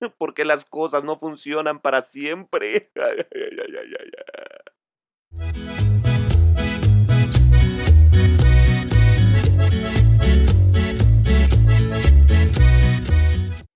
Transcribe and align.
Porque 0.18 0.44
las 0.44 0.64
cosas 0.64 1.04
no 1.04 1.18
funcionan 1.18 1.80
para 1.80 2.02
siempre. 2.02 2.90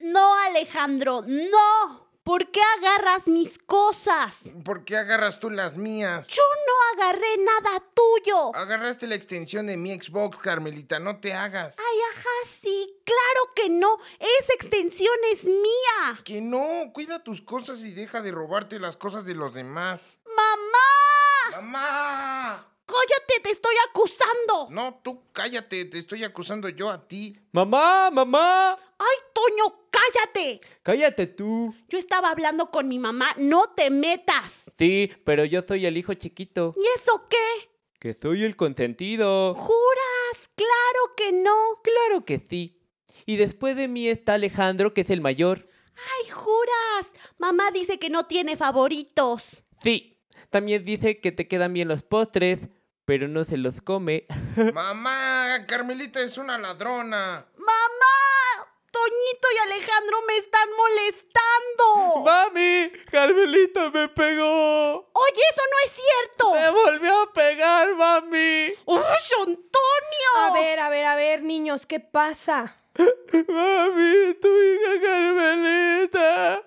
No, 0.01 0.35
Alejandro, 0.51 1.23
no. 1.27 2.02
¿Por 2.25 2.53
qué 2.53 2.61
agarras 2.79 3.27
mis 3.27 3.59
cosas? 3.59 4.39
¿Por 4.65 4.85
qué 4.85 4.97
agarras 4.97 5.41
tú 5.41 5.51
las 5.51 5.77
mías? 5.77 6.29
Yo 6.29 6.43
no 6.69 7.03
agarré 7.03 7.37
nada 7.39 7.83
tuyo. 7.95 8.55
Agarraste 8.55 9.09
la 9.09 9.17
extensión 9.17 9.67
de 9.67 9.77
mi 9.77 9.93
Xbox, 9.93 10.39
Carmelita, 10.39 11.01
no 11.01 11.19
te 11.19 11.35
hagas. 11.35 11.77
Ay, 11.81 11.99
ajá, 12.15 12.29
sí, 12.63 13.03
claro 13.05 13.53
que 13.57 13.69
no. 13.71 13.99
Esa 14.21 14.53
extensión 14.55 15.17
es 15.33 15.45
mía. 15.47 16.23
Que 16.25 16.41
no, 16.41 16.93
cuida 16.93 17.25
tus 17.25 17.43
cosas 17.43 17.81
y 17.81 17.93
deja 17.93 18.23
de 18.23 18.31
robarte 18.31 18.79
las 18.79 18.97
cosas 18.97 19.25
de 19.25 19.35
los 19.35 19.53
demás. 19.55 20.05
¡Mamá! 20.25 21.61
¡Mamá! 21.61 22.69
¡Cállate, 22.87 23.41
te 23.43 23.51
estoy 23.51 23.75
acusando! 23.89 24.32
No, 24.71 25.01
tú 25.03 25.25
cállate, 25.33 25.85
te 25.87 25.99
estoy 25.99 26.25
acusando 26.25 26.69
yo 26.69 26.91
a 26.91 27.07
ti. 27.07 27.37
Mamá, 27.53 28.11
mamá. 28.11 28.73
¡Ay, 28.99 29.17
Toño, 29.33 29.89
cállate! 29.91 30.61
Cállate 30.83 31.27
tú. 31.27 31.75
Yo 31.89 31.99
estaba 31.99 32.31
hablando 32.31 32.71
con 32.71 32.89
mi 32.89 32.99
mamá, 32.99 33.29
no 33.37 33.65
te 33.75 33.91
metas. 33.91 34.65
Sí, 34.79 35.11
pero 35.25 35.45
yo 35.45 35.63
soy 35.67 35.87
el 35.87 35.97
hijo 35.97 36.15
chiquito. 36.15 36.75
¿Y 36.77 36.85
eso 36.99 37.27
qué? 37.29 37.71
Que 37.99 38.17
soy 38.21 38.45
el 38.45 38.57
consentido. 38.57 39.55
¿Juras? 39.55 40.51
Claro 40.55 41.15
que 41.17 41.33
no. 41.33 41.81
Claro 41.83 42.25
que 42.25 42.45
sí. 42.49 42.81
Y 43.27 43.37
después 43.37 43.77
de 43.77 43.89
mí 43.89 44.09
está 44.09 44.35
Alejandro, 44.35 44.93
que 44.93 45.03
es 45.03 45.11
el 45.11 45.21
mayor. 45.21 45.69
Ay, 45.95 46.31
juras. 46.31 47.13
Mamá 47.39 47.71
dice 47.71 47.99
que 47.99 48.11
no 48.11 48.27
tiene 48.27 48.57
favoritos. 48.57 49.65
Sí. 49.83 50.19
También 50.51 50.85
dice 50.85 51.21
que 51.21 51.33
te 51.33 51.49
quedan 51.49 51.73
bien 51.73 51.89
los 51.89 52.03
postres, 52.03 52.69
pero 53.13 53.29
no 53.29 53.45
se 53.45 53.59
los 53.59 53.83
come. 53.83 54.25
Mamá, 54.73 55.67
Carmelita 55.69 56.19
es 56.21 56.39
una 56.39 56.57
ladrona. 56.57 57.47
¡Mamá! 57.59 58.73
Toñito 58.91 59.49
y 59.55 59.59
Alejandro 59.59 60.17
me 60.27 60.39
están 60.39 60.69
molestando. 60.79 62.25
¡Mami! 62.25 62.91
¡Carmelita 63.11 63.91
me 63.91 64.09
pegó! 64.09 65.11
Oye, 65.13 65.43
eso 65.51 65.63
no 65.71 65.79
es 65.85 65.93
cierto. 65.93 66.55
¡Me 66.55 66.71
volvió 66.71 67.21
a 67.21 67.33
pegar, 67.35 67.95
mami! 67.95 68.73
¡Uy, 68.87 69.03
Antonio! 69.41 70.31
A 70.39 70.53
ver, 70.55 70.81
a 70.81 70.89
ver, 70.89 71.05
a 71.05 71.15
ver, 71.15 71.43
niños, 71.43 71.85
¿qué 71.85 72.01
pasa? 72.01 72.79
¡Mami, 72.97 74.35
tu 74.41 74.49
hija 74.49 75.01
Carmelita! 75.03 76.63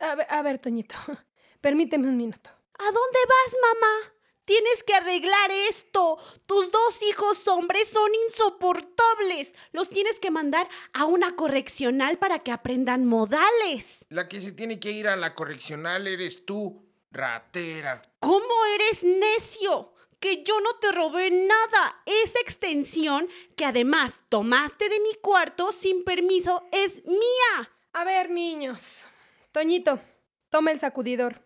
A 0.00 0.14
ver, 0.16 0.26
a 0.28 0.42
ver, 0.42 0.58
Toñito, 0.58 0.96
permíteme 1.60 2.08
un 2.08 2.16
minuto. 2.16 2.50
¿A 2.80 2.84
dónde 2.84 3.18
vas, 3.28 3.54
mamá? 3.62 4.17
Tienes 4.48 4.82
que 4.82 4.94
arreglar 4.94 5.50
esto. 5.68 6.16
Tus 6.46 6.72
dos 6.72 7.02
hijos 7.02 7.46
hombres 7.48 7.90
son 7.90 8.10
insoportables. 8.30 9.52
Los 9.72 9.90
tienes 9.90 10.18
que 10.18 10.30
mandar 10.30 10.66
a 10.94 11.04
una 11.04 11.36
correccional 11.36 12.16
para 12.16 12.38
que 12.38 12.50
aprendan 12.50 13.04
modales. 13.04 14.06
La 14.08 14.26
que 14.26 14.40
se 14.40 14.52
tiene 14.52 14.80
que 14.80 14.90
ir 14.90 15.06
a 15.06 15.16
la 15.16 15.34
correccional 15.34 16.06
eres 16.06 16.46
tú, 16.46 16.82
ratera. 17.10 18.00
¿Cómo 18.20 18.64
eres 18.74 19.04
necio? 19.04 19.92
Que 20.18 20.42
yo 20.44 20.58
no 20.60 20.76
te 20.76 20.92
robé 20.92 21.30
nada. 21.30 22.02
Esa 22.06 22.40
extensión, 22.40 23.28
que 23.54 23.66
además 23.66 24.22
tomaste 24.30 24.88
de 24.88 24.98
mi 25.00 25.12
cuarto 25.20 25.72
sin 25.72 26.04
permiso, 26.04 26.66
es 26.72 27.04
mía. 27.04 27.70
A 27.92 28.02
ver, 28.04 28.30
niños. 28.30 29.10
Toñito, 29.52 30.00
toma 30.48 30.70
el 30.70 30.80
sacudidor. 30.80 31.42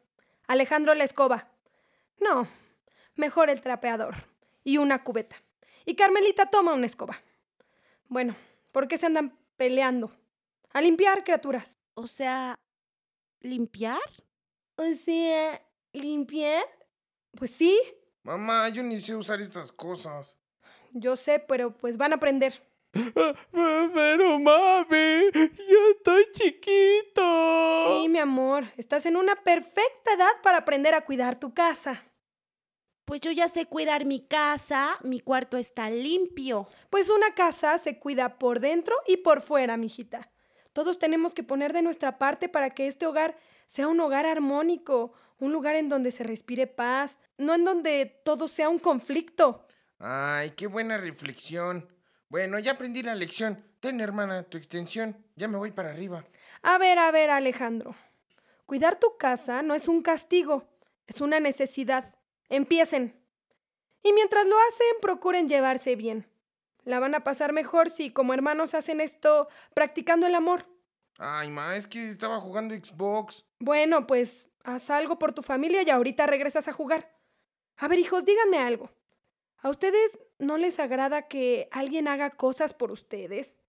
Alejandro 0.47 0.95
la 0.95 1.03
escoba. 1.03 1.49
No, 2.21 2.47
mejor 3.15 3.51
el 3.51 3.61
trapeador. 3.61 4.15
Y 4.65 4.79
una 4.79 5.03
cubeta. 5.03 5.37
Y 5.85 5.95
Carmelita 5.97 6.47
toma 6.47 6.73
una 6.75 6.87
escoba. 6.87 7.21
Bueno, 8.09 8.37
¿por 8.71 8.87
qué 8.89 8.99
se 8.99 9.07
andan 9.07 9.37
peleando? 9.57 10.13
A 10.73 10.81
limpiar, 10.81 11.25
criaturas. 11.25 11.73
O 11.95 12.07
sea, 12.07 12.55
¿limpiar? 13.41 14.01
O 14.77 14.93
sea, 14.95 15.61
¿limpiar? 15.93 16.65
Pues 17.37 17.51
sí, 17.51 17.79
Mamá, 18.25 18.69
yo 18.69 18.85
ni 18.85 19.01
sé 19.01 19.17
usar 19.17 19.41
estas 19.41 19.73
cosas. 19.73 20.37
yo 20.93 21.17
sé, 21.17 21.41
pero 21.41 21.77
pues 21.77 21.97
van 21.97 22.13
a 22.13 22.17
aprender. 22.17 22.63
Pero 23.53 24.39
mami, 24.39 25.31
yo 25.33 25.91
estoy 25.97 26.27
chiquito. 26.33 28.01
Sí, 28.03 28.09
mi 28.09 28.19
amor, 28.19 28.65
estás 28.77 29.07
en 29.07 29.17
una 29.17 29.35
perfecta 29.37 30.13
edad 30.15 30.31
para 30.43 30.59
aprender 30.59 30.95
a 30.95 31.05
cuidar 31.05 31.41
tu 31.41 31.55
casa. 31.55 32.05
Pues 33.13 33.21
yo 33.21 33.31
ya 33.31 33.47
sé 33.47 33.67
cuidar 33.67 34.07
mi 34.07 34.21
casa, 34.21 34.97
mi 35.03 35.21
cuarto 35.21 35.59
está 35.59 35.91
limpio. 35.91 36.67
Pues 36.89 37.11
una 37.11 37.35
casa 37.35 37.77
se 37.77 37.99
cuida 37.99 38.39
por 38.39 38.59
dentro 38.59 38.97
y 39.07 39.19
por 39.19 39.43
fuera, 39.43 39.77
mijita. 39.77 40.31
Todos 40.73 40.99
tenemos 40.99 41.35
que 41.35 41.43
poner 41.43 41.75
de 41.75 41.83
nuestra 41.83 42.17
parte 42.17 42.49
para 42.49 42.71
que 42.71 42.87
este 42.87 43.05
hogar 43.05 43.37
sea 43.67 43.87
un 43.87 44.01
hogar 44.01 44.25
armónico, 44.25 45.13
un 45.39 45.53
lugar 45.53 45.77
en 45.77 45.91
donde 45.91 46.11
se 46.11 46.25
respire 46.25 46.67
paz, 46.67 47.19
no 47.37 47.53
en 47.53 47.67
donde 47.67 48.07
todo 48.25 48.49
sea 48.49 48.71
un 48.71 48.79
conflicto. 48.79 49.67
Ay, 49.99 50.53
qué 50.53 50.67
buena 50.67 50.97
reflexión. 50.97 51.87
Bueno, 52.31 52.59
ya 52.61 52.73
aprendí 52.73 53.03
la 53.03 53.15
lección. 53.15 53.63
Ten, 53.81 54.01
hermana, 54.01 54.45
tu 54.45 54.57
extensión. 54.57 55.23
Ya 55.37 55.49
me 55.49 55.59
voy 55.59 55.73
para 55.73 55.91
arriba. 55.91 56.25
A 56.63 56.79
ver, 56.79 56.99
a 56.99 57.11
ver, 57.11 57.29
Alejandro. 57.29 57.95
Cuidar 58.65 58.99
tu 58.99 59.19
casa 59.19 59.61
no 59.61 59.75
es 59.75 59.87
un 59.87 60.01
castigo, 60.01 60.67
es 61.07 61.21
una 61.21 61.41
necesidad. 61.41 62.15
Empiecen. 62.53 63.19
Y 64.03 64.13
mientras 64.13 64.47
lo 64.47 64.55
hacen, 64.69 65.01
procuren 65.01 65.49
llevarse 65.49 65.97
bien. 65.97 66.29
La 66.85 67.01
van 67.01 67.15
a 67.15 67.25
pasar 67.25 67.55
mejor 67.55 67.89
si 67.89 68.11
como 68.11 68.35
hermanos 68.35 68.75
hacen 68.75 69.01
esto 69.01 69.49
practicando 69.73 70.27
el 70.27 70.35
amor. 70.35 70.67
Ay, 71.17 71.49
ma, 71.49 71.77
es 71.77 71.87
que 71.87 72.11
estaba 72.11 72.39
jugando 72.41 72.75
Xbox. 72.75 73.47
Bueno, 73.59 74.07
pues 74.07 74.49
haz 74.65 74.91
algo 74.91 75.19
por 75.19 75.33
tu 75.33 75.41
familia 75.43 75.83
y 75.83 75.89
ahorita 75.89 76.27
regresas 76.27 76.69
a 76.69 76.75
jugar. 76.75 77.17
A 77.79 77.89
ver, 77.89 77.99
hijos, 77.99 78.27
díganme 78.27 78.59
algo. 78.59 78.91
¿A 79.57 79.71
ustedes 79.71 80.19
no 80.39 80.59
les 80.59 80.79
agrada 80.79 81.29
que 81.29 81.69
alguien 81.71 82.07
haga 82.07 82.29
cosas 82.29 82.75
por 82.75 82.93
ustedes? 82.93 83.63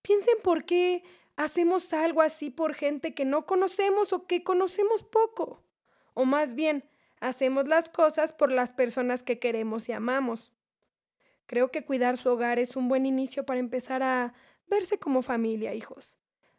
Piensen 0.00 0.36
por 0.44 0.64
qué 0.64 1.02
hacemos 1.34 1.92
algo 1.92 2.22
así 2.22 2.50
por 2.50 2.74
gente 2.74 3.14
que 3.14 3.24
no 3.24 3.46
conocemos 3.46 4.12
o 4.12 4.28
que 4.28 4.44
conocemos 4.44 5.02
poco. 5.02 5.64
O 6.14 6.24
más 6.24 6.54
bien, 6.54 6.84
hacemos 7.22 7.68
las 7.68 7.88
cosas 7.88 8.32
por 8.32 8.52
las 8.52 8.72
personas 8.72 9.22
que 9.22 9.38
queremos 9.38 9.88
y 9.88 9.92
amamos. 9.92 10.52
Creo 11.46 11.70
que 11.70 11.84
cuidar 11.84 12.18
su 12.18 12.28
hogar 12.28 12.58
es 12.58 12.76
un 12.76 12.88
buen 12.88 13.06
inicio 13.06 13.46
para 13.46 13.60
empezar 13.60 14.02
a 14.02 14.34
verse 14.66 14.98
como 14.98 15.22
familia, 15.22 15.72
hijos. 15.72 16.16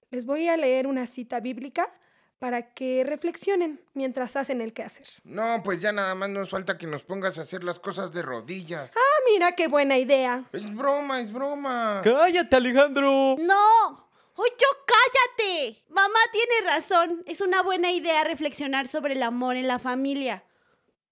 Les 0.10 0.26
voy 0.26 0.48
a 0.48 0.58
leer 0.58 0.88
una 0.88 1.06
cita 1.06 1.40
bíblica 1.40 1.92
para 2.40 2.74
que 2.74 3.04
reflexionen 3.06 3.82
mientras 3.94 4.36
hacen 4.36 4.62
el 4.62 4.74
quehacer. 4.74 5.08
No, 5.24 5.62
pues 5.64 5.82
ya 5.82 5.92
nada 5.92 6.16
más 6.16 6.30
nos 6.30 6.50
falta 6.50 6.78
que 6.78 6.88
nos 6.88 7.04
pongas 7.04 7.38
a 7.38 7.42
hacer 7.42 7.64
las 7.64 7.80
cosas 7.80 8.12
de 8.14 8.22
rodillas. 8.22 8.92
Ah, 8.96 9.22
mira 9.32 9.54
qué 9.56 9.68
buena 9.68 9.98
idea. 9.98 10.46
Es 10.54 10.74
broma, 10.74 11.20
es 11.22 11.32
broma. 11.32 12.02
¡Cállate, 12.04 12.56
Alejandro! 12.56 13.36
¡No! 13.40 14.10
¡Oye, 14.36 14.52
cállate! 14.86 15.84
Mamá 15.90 16.20
tiene 16.32 16.72
razón. 16.72 17.24
Es 17.26 17.42
una 17.42 17.62
buena 17.62 17.92
idea 17.92 18.24
reflexionar 18.24 18.88
sobre 18.88 19.14
el 19.14 19.24
amor 19.24 19.56
en 19.56 19.68
la 19.68 19.80
familia. 19.80 20.44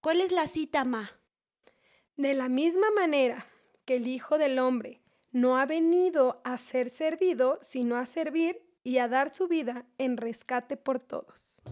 ¿Cuál 0.02 0.20
es 0.20 0.32
la 0.32 0.48
cita, 0.48 0.84
Ma? 0.84 1.12
De 2.16 2.34
la 2.34 2.48
misma 2.48 2.90
manera 2.90 3.46
que 3.84 3.94
el 3.94 4.08
Hijo 4.08 4.36
del 4.36 4.58
Hombre 4.58 5.00
no 5.30 5.56
ha 5.56 5.64
venido 5.64 6.42
a 6.44 6.58
ser 6.58 6.90
servido, 6.90 7.60
sino 7.62 7.96
a 7.96 8.04
servir 8.04 8.66
y 8.82 8.98
a 8.98 9.06
dar 9.06 9.32
su 9.32 9.46
vida 9.46 9.86
en 9.98 10.16
rescate 10.16 10.76
por 10.76 10.98
todos. 10.98 11.62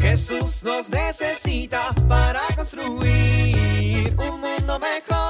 Jesús 0.00 0.62
nos 0.62 0.88
necesita 0.88 1.92
para 2.08 2.42
construir 2.54 4.14
un 4.16 4.40
mundo 4.40 4.78
mejor 4.78 5.29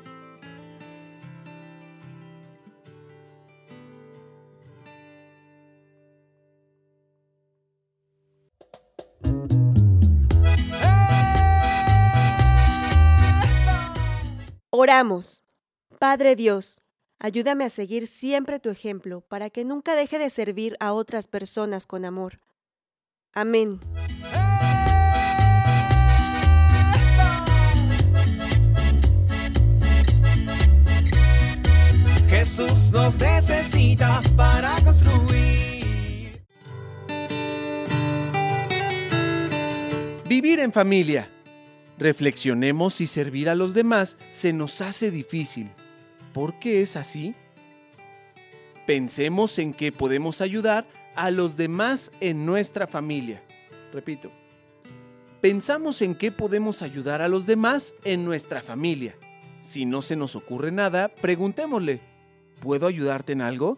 Oramos. 14.83 15.43
Padre 15.99 16.35
Dios, 16.35 16.81
ayúdame 17.19 17.65
a 17.65 17.69
seguir 17.69 18.07
siempre 18.07 18.59
tu 18.59 18.71
ejemplo 18.71 19.21
para 19.21 19.51
que 19.51 19.63
nunca 19.63 19.93
deje 19.93 20.17
de 20.17 20.31
servir 20.31 20.75
a 20.79 20.93
otras 20.93 21.27
personas 21.27 21.85
con 21.85 22.03
amor. 22.03 22.41
Amén. 23.31 23.79
Jesús 32.27 32.91
nos 32.91 33.19
necesita 33.19 34.23
para 34.35 34.71
construir. 34.83 36.43
Vivir 40.27 40.59
en 40.59 40.73
familia. 40.73 41.29
Reflexionemos 42.01 42.95
si 42.95 43.05
servir 43.05 43.47
a 43.47 43.53
los 43.53 43.75
demás 43.75 44.17
se 44.31 44.53
nos 44.53 44.81
hace 44.81 45.11
difícil. 45.11 45.69
¿Por 46.33 46.57
qué 46.57 46.81
es 46.81 46.95
así? 46.95 47.35
Pensemos 48.87 49.59
en 49.59 49.71
que 49.71 49.91
podemos 49.91 50.41
ayudar 50.41 50.87
a 51.15 51.29
los 51.29 51.57
demás 51.57 52.11
en 52.19 52.43
nuestra 52.43 52.87
familia. 52.87 53.43
Repito, 53.93 54.31
pensamos 55.41 56.01
en 56.01 56.15
qué 56.15 56.31
podemos 56.31 56.81
ayudar 56.81 57.21
a 57.21 57.27
los 57.27 57.45
demás 57.45 57.93
en 58.03 58.25
nuestra 58.25 58.63
familia. 58.63 59.13
Si 59.61 59.85
no 59.85 60.01
se 60.01 60.15
nos 60.15 60.35
ocurre 60.35 60.71
nada, 60.71 61.09
preguntémosle, 61.09 61.99
¿puedo 62.61 62.87
ayudarte 62.87 63.33
en 63.33 63.41
algo? 63.41 63.77